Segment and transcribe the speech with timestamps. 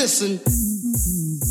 [0.00, 1.49] Listen.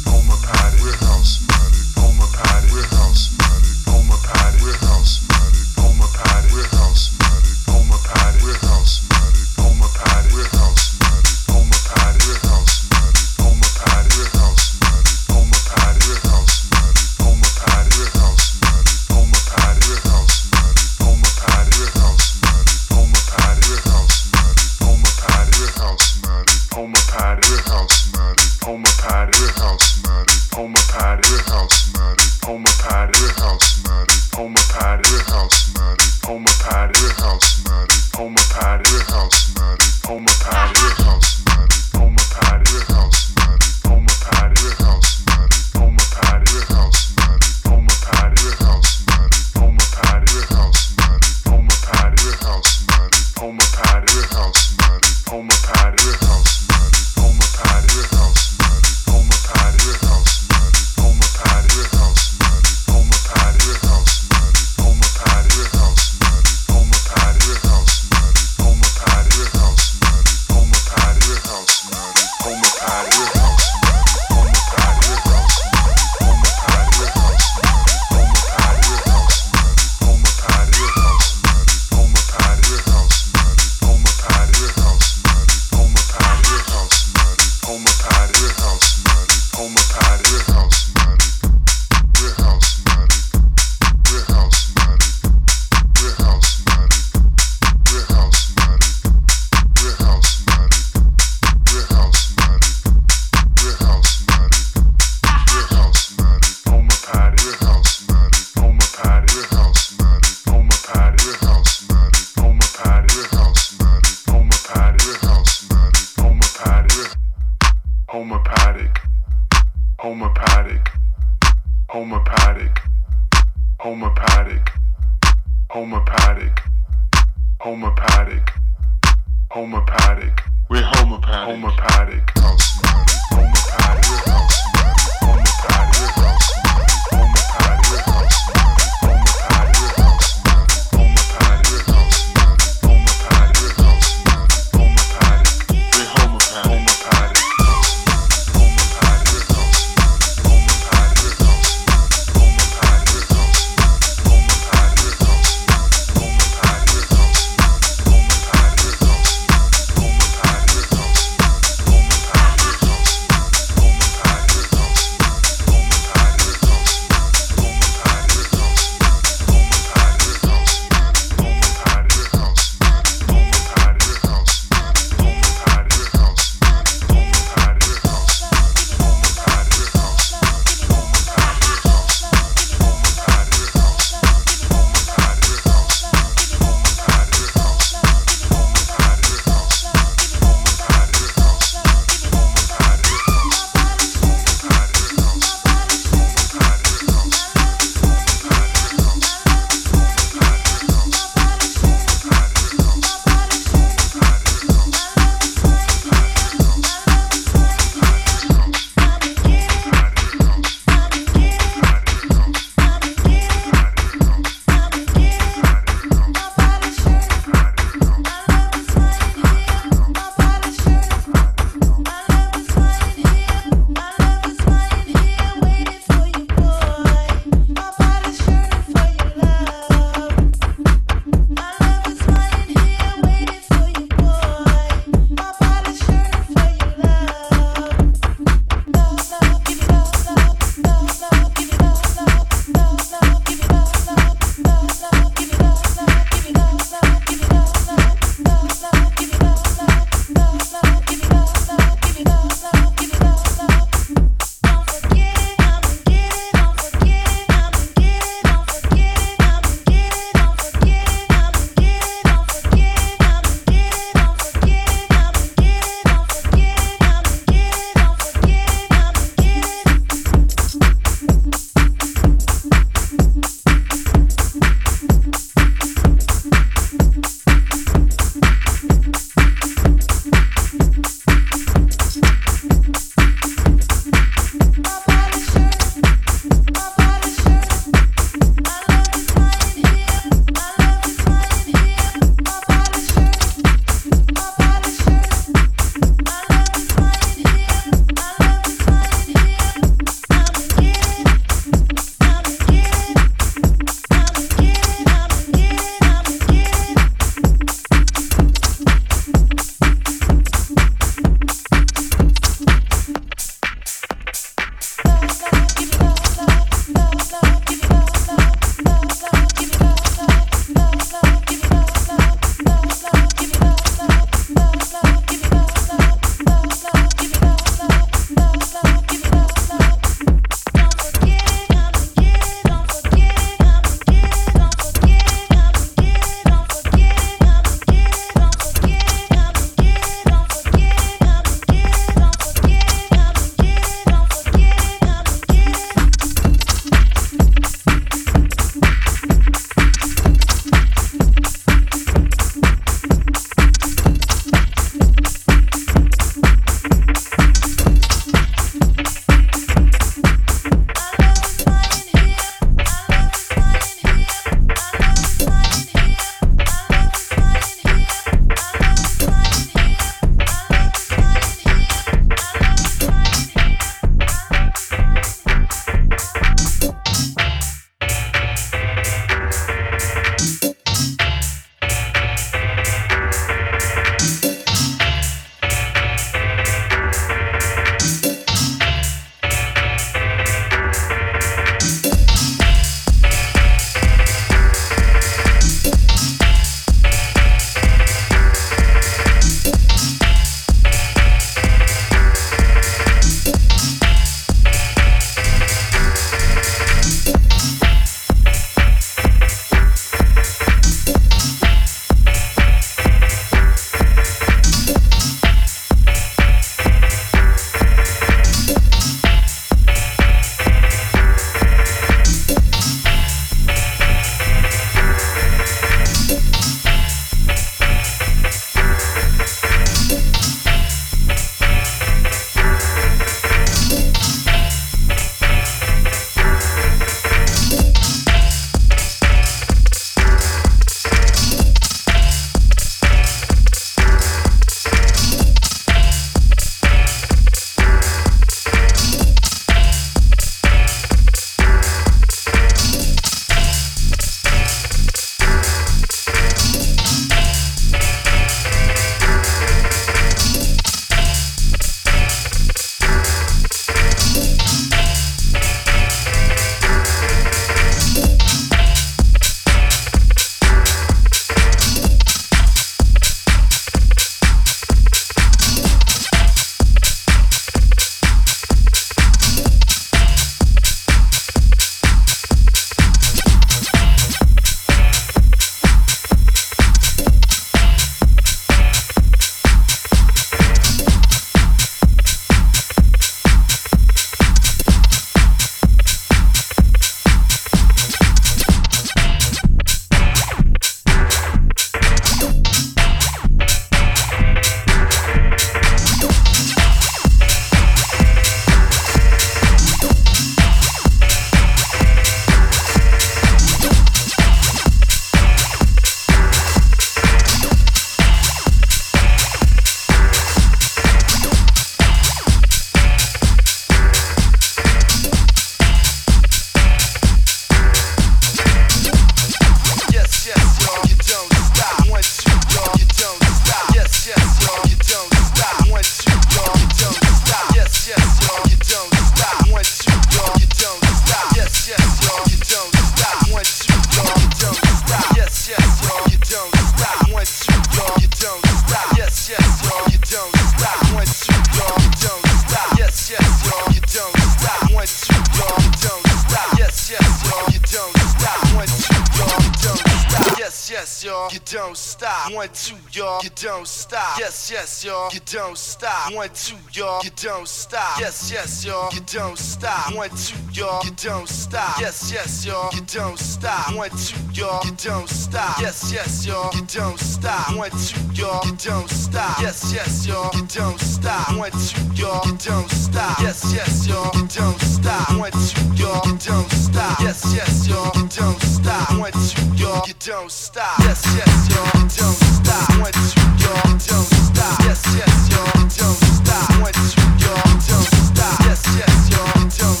[566.61, 568.19] two, y'all, you don't stop.
[568.19, 570.13] Yes, yes, y'all, you don't stop.
[570.13, 571.99] One, two, y'all, you don't stop.
[571.99, 573.95] Yes, yes, y'all, you don't stop.
[573.95, 575.79] One, two, y'all, you don't stop.
[575.81, 577.75] Yes, yes, y'all, you don't stop.
[577.75, 579.59] One, two, y'all, you don't stop.
[579.61, 581.57] Yes, yes, y'all, you don't stop.
[581.57, 583.39] One, two, y'all, you don't stop.
[583.39, 585.39] Yes, yes, y'all, you don't stop.
[585.39, 587.19] One, two, y'all, you don't stop.
[587.21, 589.17] Yes, yes, y'all, you don't stop.
[589.17, 590.99] One, two, y'all, you don't stop.
[590.99, 592.89] Yes, yes, y'all, you don't stop.
[593.01, 594.79] One, two, y'all, you don't stop.
[594.85, 596.81] Yes, yes, y'all, you don't stop stop.
[596.81, 598.59] Once you don't, don't stop.
[598.65, 600.00] Yes, yes, y'all don't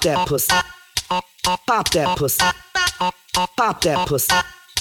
[0.00, 0.54] Pop that pussy.
[1.66, 2.44] Pop that pussy.
[2.98, 4.34] Pop that pussy.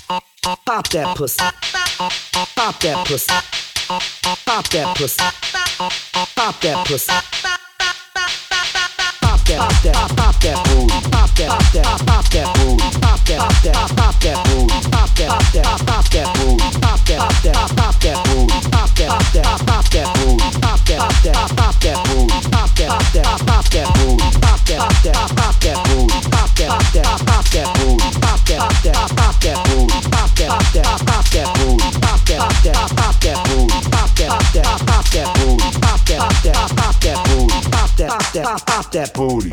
[0.07, 1.43] Pop that pussy.
[2.55, 3.33] Pop that pussy.
[3.89, 5.23] Pop that pussy.
[6.35, 7.13] Pop that pussy.
[9.49, 10.93] That, pop that, pop that booty.
[11.09, 12.85] Pop that, pop that, pop that booty.
[13.01, 14.77] Pop that, pop that, pop that booty.
[14.93, 16.69] Pop that, pop that, pop that booty.
[16.77, 18.53] Pop that, pop that, pop that booty.
[18.69, 20.45] Pop that, pop that, pop that booty.
[20.61, 22.29] Pop that, pop that, pop that booty.
[22.45, 24.29] Pop that, pop that, pop that booty.
[24.37, 26.21] Pop that, pop that, pop that booty.
[26.29, 28.05] Pop that, pop that, pop that booty.
[28.21, 29.68] Pop that, pop that, pop that
[38.43, 39.51] Pop pop that booty.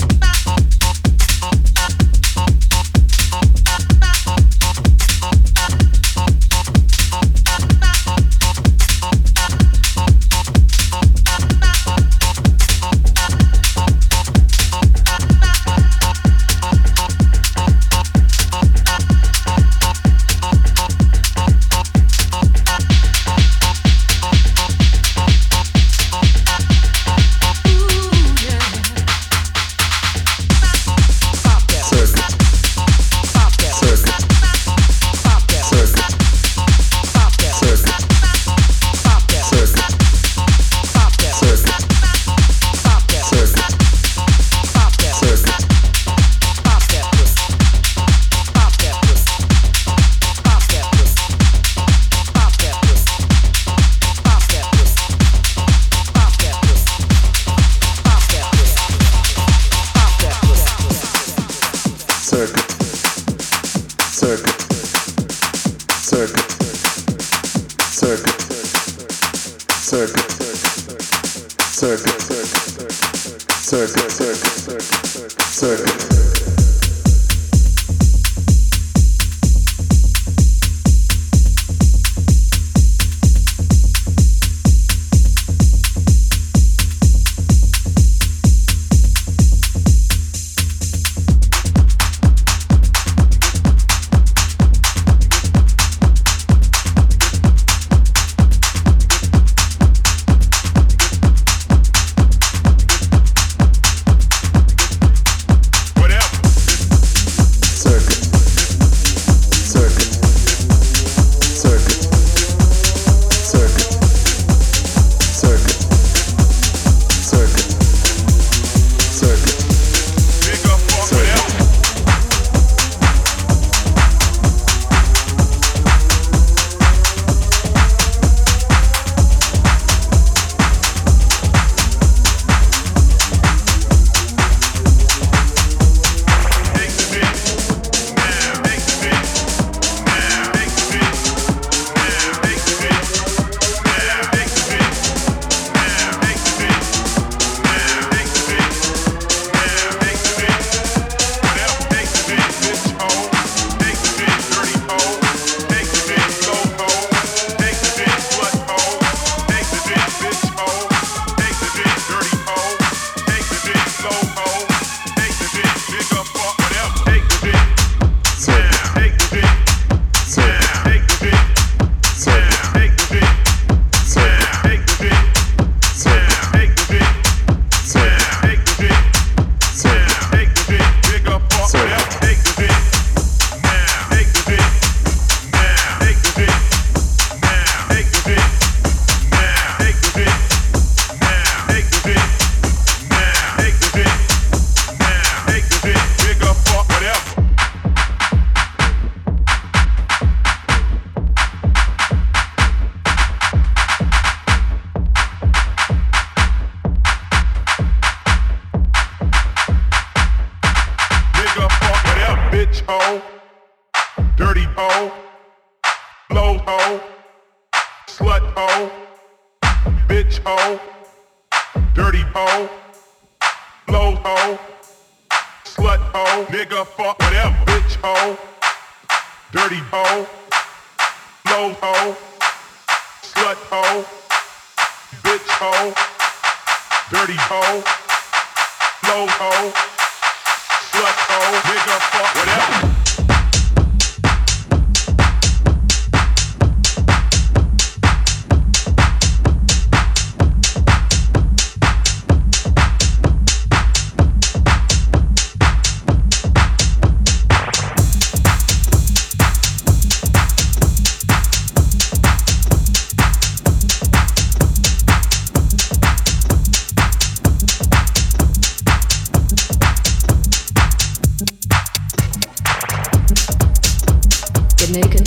[274.86, 275.26] Get naked.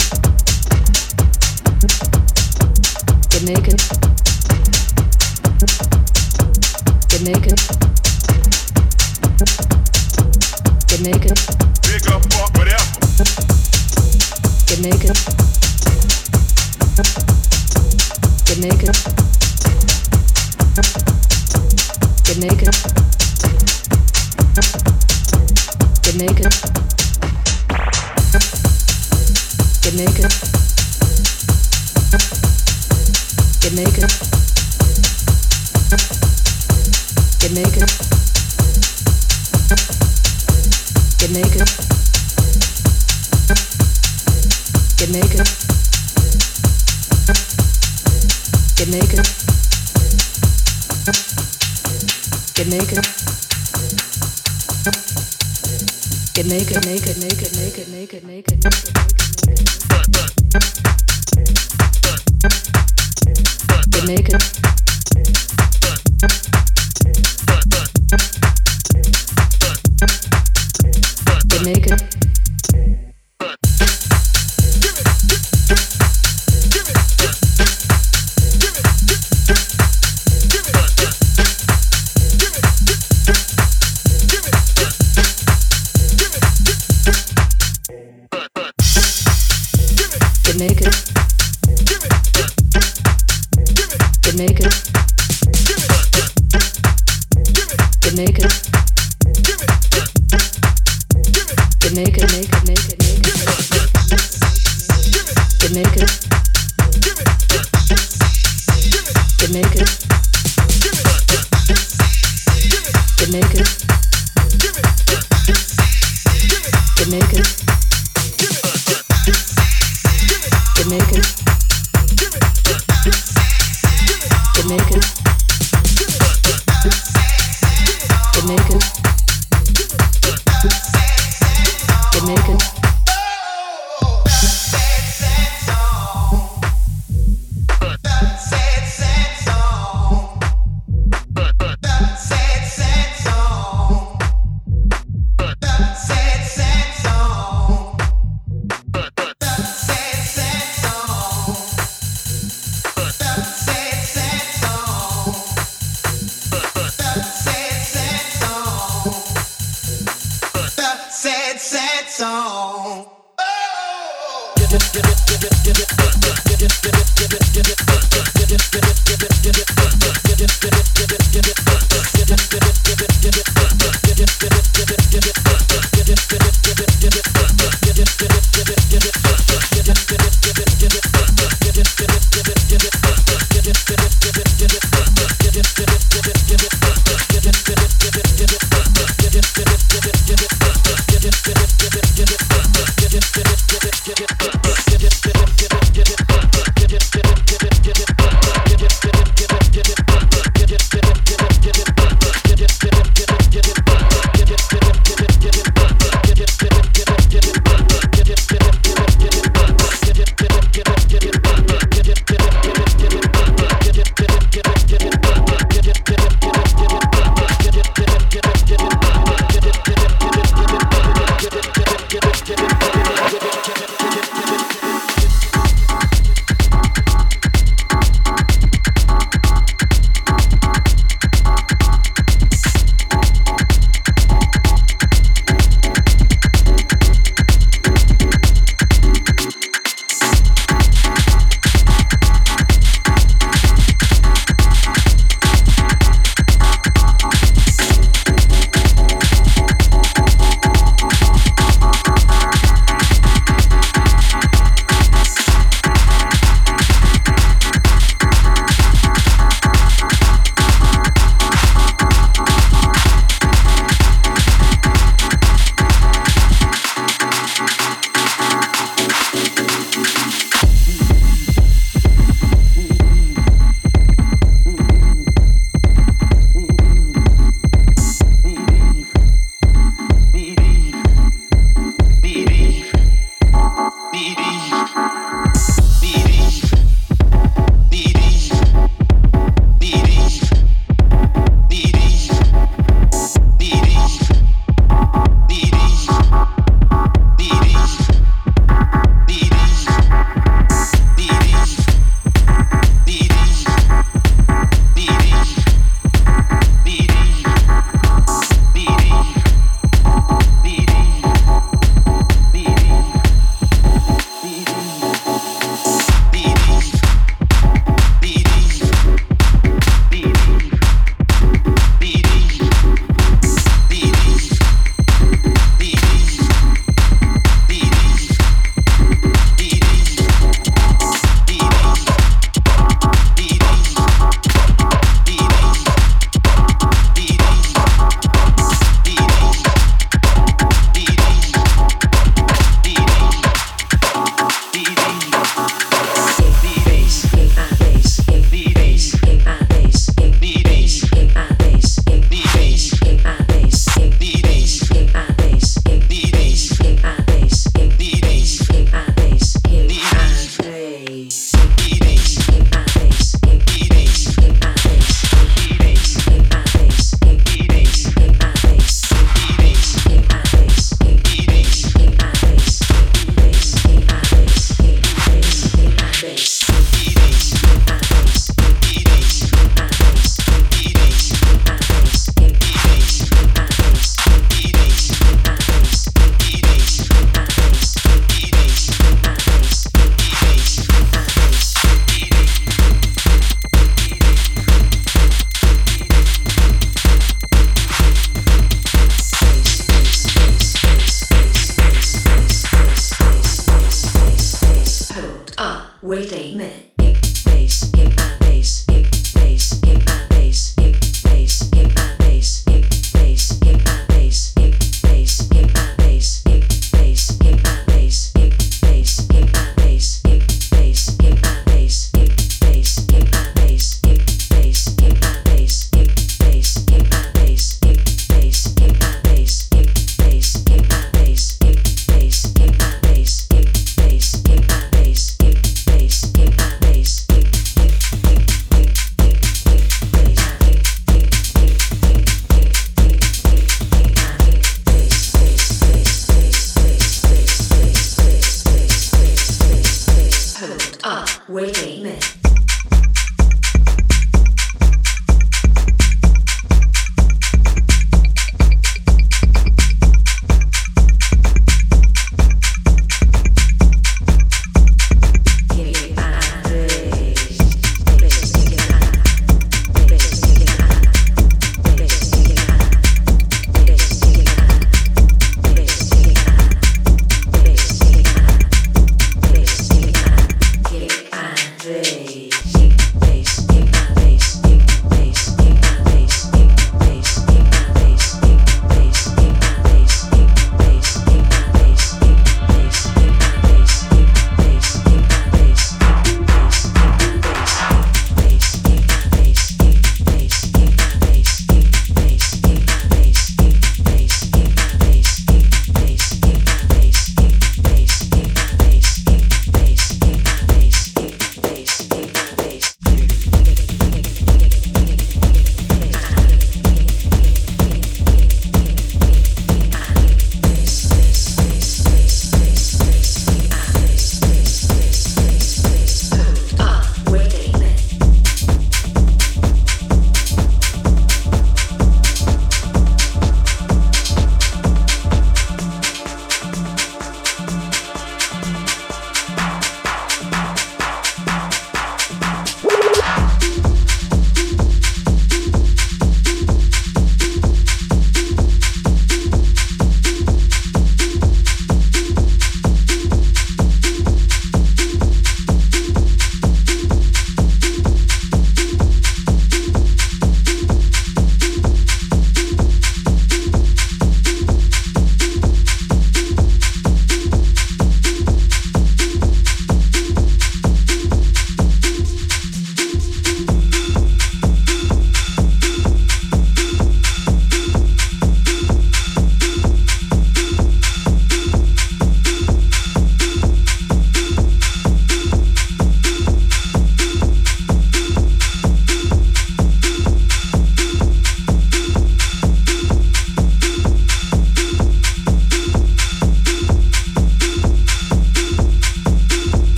[3.28, 3.89] Get naked.